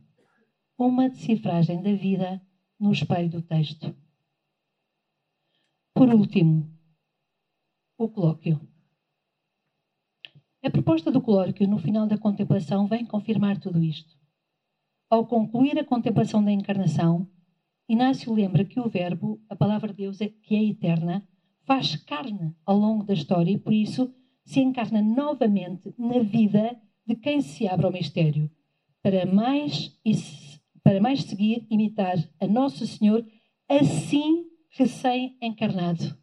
[0.77, 2.43] Uma decifragem da vida
[2.79, 3.95] no espelho do texto.
[5.95, 6.69] Por último,
[7.97, 8.61] o colóquio.
[10.63, 14.19] A proposta do colóquio no final da contemplação vem confirmar tudo isto.
[15.11, 17.29] Ao concluir a contemplação da encarnação,
[17.89, 21.27] Inácio lembra que o Verbo, a palavra de Deus, é, que é eterna,
[21.63, 24.13] faz carne ao longo da história e por isso
[24.45, 28.51] se encarna novamente na vida de quem se abre ao mistério,
[29.03, 29.99] para mais,
[30.83, 33.27] para mais seguir, imitar a Nosso Senhor,
[33.69, 36.17] assim recém-encarnado.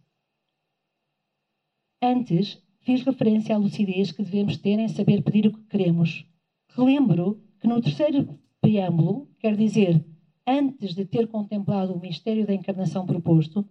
[2.01, 6.25] Antes, fiz referência à lucidez que devemos ter em saber pedir o que queremos.
[6.69, 10.03] Relembro que no terceiro preâmbulo, quer dizer,
[10.47, 13.67] antes de ter contemplado o mistério da encarnação proposto,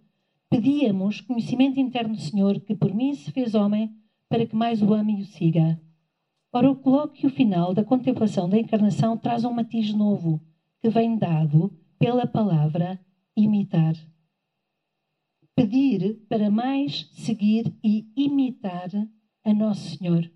[0.49, 3.95] pedíamos conhecimento interno do Senhor, que por mim se fez homem,
[4.27, 5.79] para que mais o ame e o siga.
[6.51, 10.41] Ora, o colóquio final da contemplação da encarnação traz um matiz novo,
[10.81, 12.99] que vem dado pela palavra
[13.35, 13.95] imitar.
[15.55, 18.89] Pedir para mais seguir e imitar
[19.43, 20.29] a Nosso Senhor.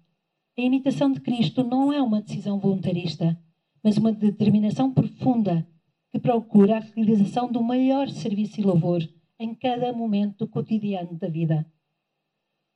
[0.57, 3.37] A imitação de Cristo não é uma decisão voluntarista,
[3.83, 5.67] mas uma determinação profunda
[6.11, 9.01] que procura a realização do maior serviço e louvor
[9.39, 11.65] em cada momento cotidiano da vida.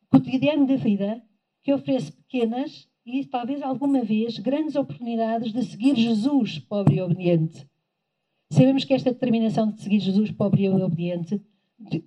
[0.10, 1.22] Cotidiano da vida
[1.64, 7.68] que oferece pequenas e talvez alguma vez grandes oportunidades de seguir Jesus, pobre e obediente.
[8.52, 11.42] Sabemos que esta determinação de seguir Jesus, pobre e obediente,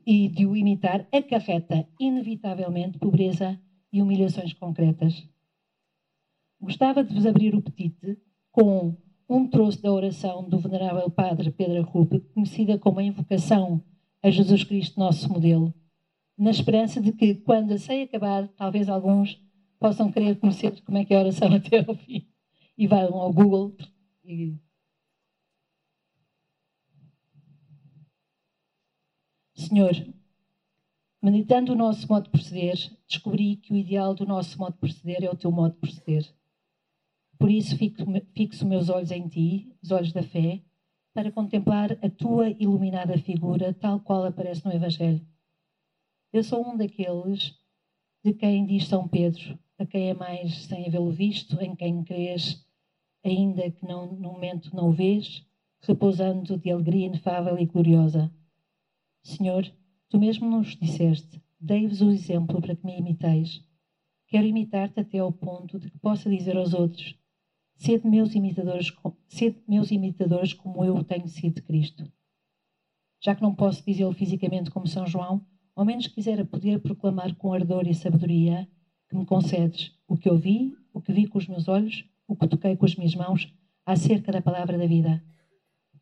[0.07, 3.61] e de o imitar, acarreta inevitavelmente pobreza
[3.93, 5.29] e humilhações concretas.
[6.61, 8.19] Gostava de vos abrir o apetite
[8.51, 8.97] com
[9.29, 13.83] um troço da oração do venerável padre Pedro Rupe, conhecida como a invocação
[14.23, 15.75] a Jesus Cristo, nosso modelo,
[16.39, 19.41] na esperança de que, quando a ceia acabar, talvez alguns
[19.79, 22.27] possam querer conhecer como é que é a oração até ao fim.
[22.77, 23.75] E vão ao Google
[24.25, 24.55] e
[29.55, 29.93] Senhor,
[31.23, 32.77] meditando o nosso modo de proceder,
[33.09, 36.36] descobri que o ideal do nosso modo de proceder é o teu modo de proceder.
[37.39, 40.63] Por isso fixo meus olhos em ti, os olhos da fé,
[41.13, 45.27] para contemplar a tua iluminada figura, tal qual aparece no Evangelho.
[46.33, 47.59] Eu sou um daqueles
[48.25, 52.65] de quem diz São Pedro, a quem é mais sem havê-lo visto, em quem crês,
[53.25, 55.47] ainda que não, no momento não o vês,
[55.81, 58.33] repousando de alegria inefável e gloriosa.
[59.23, 59.71] Senhor,
[60.09, 63.65] tu mesmo nos disseste, dei-vos o exemplo para que me imiteis.
[64.27, 67.17] Quero imitar-te até ao ponto de que possa dizer aos outros,
[67.77, 68.91] Sede meus imitadores,
[69.29, 72.11] sede meus imitadores como eu tenho sido de Cristo.
[73.23, 77.53] Já que não posso dizê-lo fisicamente como São João, ao menos quisera poder proclamar com
[77.53, 78.67] ardor e sabedoria
[79.09, 82.49] que me concedes o que ouvi, o que vi com os meus olhos, o que
[82.49, 83.53] toquei com as minhas mãos,
[83.85, 85.23] acerca da palavra da vida.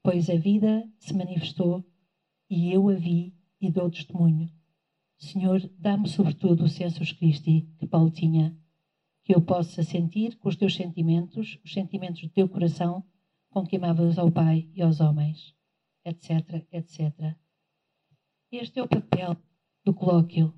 [0.02, 1.84] Pois a vida se manifestou
[2.48, 4.48] e eu a vi e dou testemunho.
[5.18, 8.56] Senhor, dá-me sobretudo o sensus Christi que Paulo tinha
[9.24, 13.02] que eu possa sentir com os teus sentimentos, os sentimentos do teu coração,
[13.48, 15.54] com que amavas ao Pai e aos homens,
[16.04, 17.34] etc, etc.
[18.52, 19.36] Este é o papel
[19.82, 20.54] do colóquio.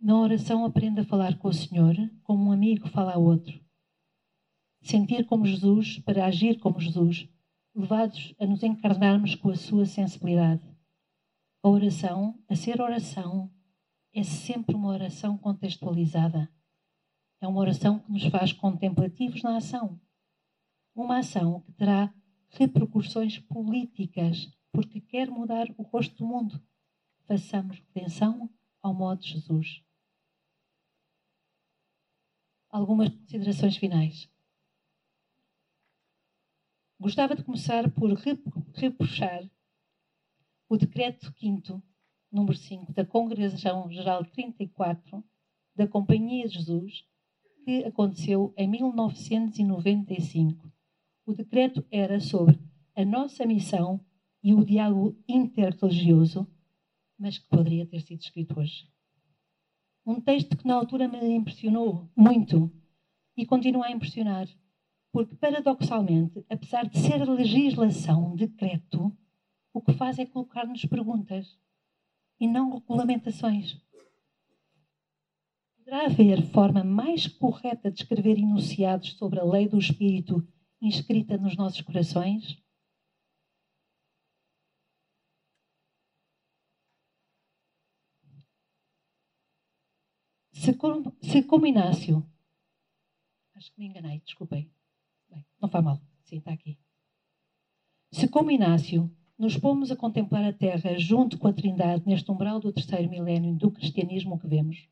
[0.00, 3.62] Na oração aprenda a falar com o Senhor como um amigo fala a outro.
[4.80, 7.28] Sentir como Jesus para agir como Jesus,
[7.74, 10.62] levados a nos encarnarmos com a sua sensibilidade.
[11.62, 13.50] A oração, a ser oração,
[14.14, 16.53] é sempre uma oração contextualizada
[17.44, 20.00] é uma oração que nos faz contemplativos na ação.
[20.94, 22.12] Uma ação que terá
[22.48, 26.58] repercussões políticas, porque quer mudar o rosto do mundo.
[27.26, 29.82] Façamos redenção ao modo de Jesus.
[32.70, 34.30] Algumas considerações finais.
[36.98, 38.10] Gostava de começar por
[38.74, 39.42] repuxar
[40.68, 41.82] o decreto 5
[42.32, 45.22] número 5 da Congregação Geral 34
[45.76, 47.04] da Companhia de Jesus,
[47.64, 50.70] que aconteceu em 1995.
[51.26, 52.60] O decreto era sobre
[52.94, 53.98] a nossa missão
[54.42, 56.46] e o diálogo interreligioso,
[57.18, 58.86] mas que poderia ter sido escrito hoje.
[60.06, 62.70] Um texto que na altura me impressionou muito
[63.34, 64.46] e continua a impressionar,
[65.10, 69.10] porque paradoxalmente, apesar de ser legislação, decreto,
[69.72, 71.58] o que faz é colocar-nos perguntas
[72.38, 73.80] e não regulamentações.
[75.84, 80.42] Poderá haver forma mais correta de escrever enunciados sobre a lei do Espírito
[80.80, 82.56] inscrita nos nossos corações?
[90.52, 90.74] Se,
[91.20, 92.26] se como Inácio,
[93.54, 94.72] acho que me enganei, desculpem.
[95.28, 96.78] Bem, não faz mal, sim, está aqui.
[98.10, 102.58] Se como Inácio nos pomos a contemplar a Terra junto com a Trindade neste umbral
[102.58, 104.88] do terceiro milénio do cristianismo que vemos,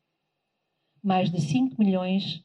[1.03, 2.41] mais de 5 milhões,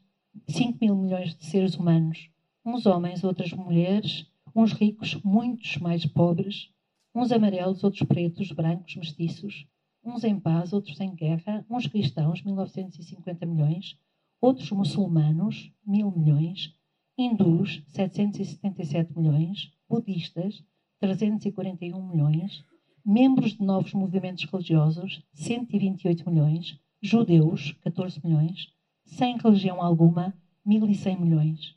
[0.48, 2.28] 5 mil milhões de seres humanos,
[2.66, 6.68] uns homens, outras mulheres, uns ricos, muitos mais pobres,
[7.14, 9.64] uns amarelos, outros pretos, brancos, mestiços,
[10.04, 13.96] uns em paz, outros em guerra, uns cristãos, 1950 milhões,
[14.40, 16.74] outros muçulmanos, mil milhões,
[17.16, 20.64] hindus, 777 milhões, budistas,
[20.98, 22.64] 341 milhões,
[23.04, 28.72] membros de novos movimentos religiosos, 128 milhões, judeus, 14 milhões,
[29.04, 30.34] sem religião alguma,
[30.66, 31.76] 1.100 milhões.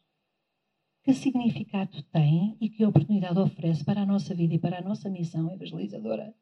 [1.04, 5.10] que significado tem e que oportunidade oferece para a nossa vida e para a nossa
[5.10, 6.36] missão evangelizadora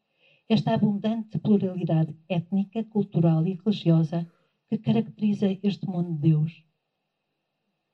[0.49, 4.27] esta abundante pluralidade étnica, cultural e religiosa
[4.67, 6.63] que caracteriza este mundo de Deus?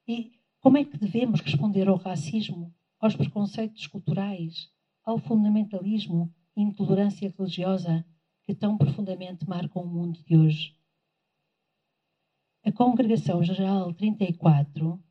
[0.07, 0.31] E
[0.61, 4.69] como é que devemos responder ao racismo, aos preconceitos culturais,
[5.03, 8.05] ao fundamentalismo e intolerância religiosa
[8.45, 10.75] que tão profundamente marcam o mundo de hoje?
[12.63, 15.03] A Congregação Geral 34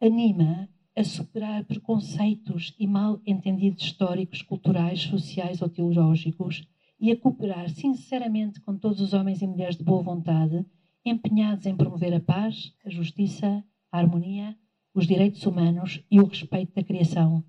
[0.00, 6.66] anima a superar preconceitos e mal entendidos históricos, culturais, sociais ou teológicos
[6.98, 10.64] e a cooperar sinceramente com todos os homens e mulheres de boa vontade,
[11.04, 13.62] empenhados em promover a paz, a justiça,
[13.92, 14.56] a harmonia,
[14.94, 17.44] os direitos humanos e o respeito da criação.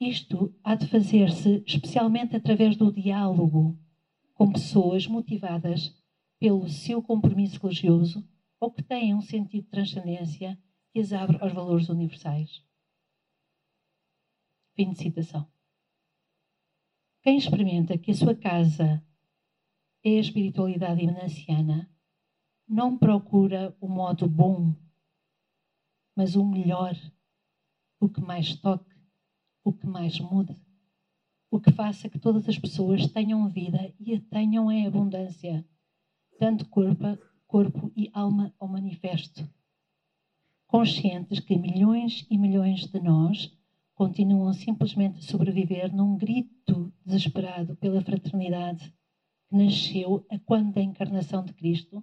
[0.00, 3.78] Isto há de fazer-se especialmente através do diálogo
[4.34, 5.96] com pessoas motivadas
[6.38, 8.28] pelo seu compromisso religioso
[8.58, 10.58] ou que têm um sentido de transcendência
[10.90, 12.62] que as abre aos valores universais.
[14.74, 15.48] Fim de citação.
[17.22, 19.02] Quem experimenta que a sua casa
[20.04, 21.90] é a espiritualidade inanciana
[22.66, 24.74] não procura o modo bom,
[26.16, 26.94] mas o melhor,
[28.00, 28.93] o que mais toque,
[29.64, 30.54] o que mais mude,
[31.50, 35.66] o que faça que todas as pessoas tenham vida e a tenham em abundância,
[36.38, 39.48] dando corpo, corpo e alma ao manifesto
[40.74, 43.56] conscientes que milhões e milhões de nós
[43.94, 48.92] continuam simplesmente a sobreviver num grito desesperado pela fraternidade
[49.48, 52.02] que nasceu a quando da encarnação de Cristo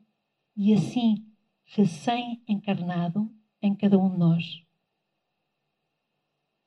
[0.55, 1.17] e assim
[1.65, 3.29] recém-encarnado
[3.61, 4.63] em cada um de nós.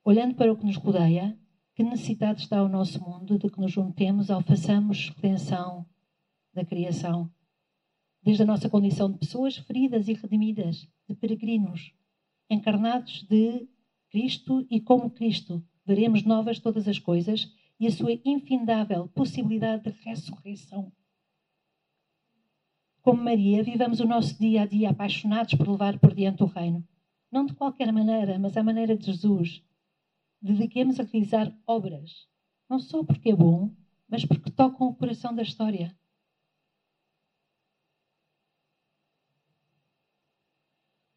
[0.07, 1.35] Olhando para o que nos rodeia,
[1.75, 5.87] que necessidade está o nosso mundo de que nos juntemos ao façamos redenção
[6.53, 7.33] da criação,
[8.23, 11.95] desde a nossa condição de pessoas feridas e redimidas, de peregrinos,
[12.51, 13.67] encarnados de
[14.11, 15.67] Cristo e como Cristo.
[15.87, 17.51] Veremos novas todas as coisas
[17.81, 20.93] e a sua infindável possibilidade de ressurreição.
[23.01, 26.87] Como Maria, vivamos o nosso dia a dia apaixonados por levar por diante o reino.
[27.33, 29.65] Não de qualquer maneira, mas à maneira de Jesus.
[30.45, 32.29] Dediquemos a realizar obras,
[32.69, 33.71] não só porque é bom,
[34.07, 35.97] mas porque tocam o coração da história.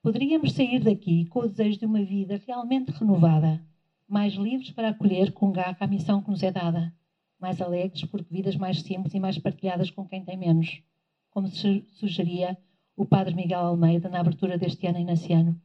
[0.02, 3.62] Poderíamos sair daqui com o desejo de uma vida realmente renovada,
[4.08, 6.96] mais livres para acolher com garra a missão que nos é dada,
[7.38, 10.82] mais alegres porque vidas mais simples e mais partilhadas com quem tem menos,
[11.32, 12.58] como sugeria
[12.96, 15.62] o Padre Miguel Almeida na abertura deste ano inaciano.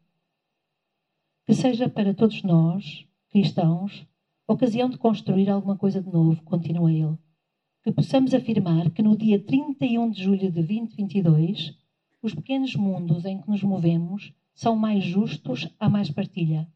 [1.47, 4.07] Que seja para todos nós, cristãos,
[4.47, 7.17] ocasião de construir alguma coisa de novo, continua ele.
[7.83, 11.75] Que possamos afirmar que no dia 31 de julho de 2022
[12.23, 16.69] os pequenos mundos em que nos movemos são mais justos, há mais partilha.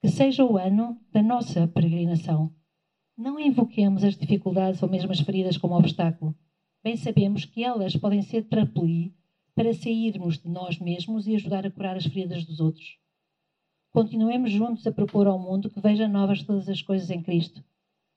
[0.00, 2.50] Que seja o ano da nossa peregrinação.
[3.14, 6.34] Não invoquemos as dificuldades ou mesmo as feridas como obstáculo.
[6.82, 9.14] Bem sabemos que elas podem ser trampolim
[9.54, 12.99] para sairmos de nós mesmos e ajudar a curar as feridas dos outros.
[13.92, 17.64] Continuemos juntos a propor ao mundo que veja novas todas as coisas em Cristo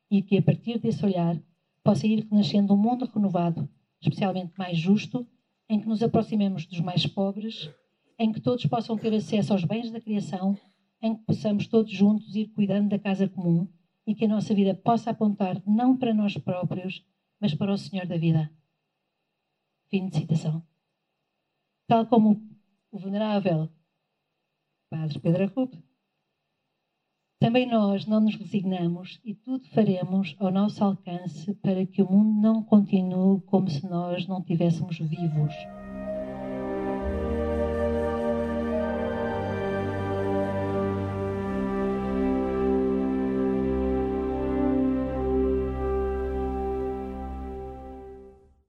[0.10, 1.36] e que, a partir desse olhar,
[1.84, 3.68] possa ir renascendo um mundo renovado,
[4.00, 5.28] especialmente mais justo
[5.68, 7.72] em que nos aproximemos dos mais pobres,
[8.20, 10.56] em que todos possam ter acesso aos bens da criação,
[11.02, 13.68] em que possamos todos juntos ir cuidando da casa comum
[14.06, 17.04] e que a nossa vida possa apontar não para nós próprios,
[17.40, 18.52] mas para o Senhor da vida.
[19.90, 20.64] Fim de citação.
[21.88, 22.48] Tal como
[22.92, 23.70] o venerável
[24.94, 25.84] Padre Pedro Arrupe,
[27.39, 32.39] também nós não nos resignamos e tudo faremos ao nosso alcance para que o mundo
[32.39, 35.52] não continue como se nós não tivéssemos vivos.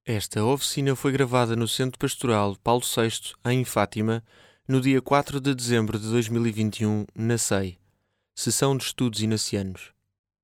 [0.06, 4.24] Esta oficina foi gravada no Centro Pastoral Paulo VI, em Fátima,
[4.66, 7.76] no dia 4 de dezembro de 2021, na SEI.
[8.34, 9.92] Sessão de Estudos Inacianos.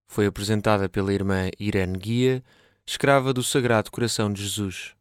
[0.07, 2.45] Foi apresentada pela irmã Irene Guia,
[2.87, 4.95] escrava do Sagrado Coração de Jesus.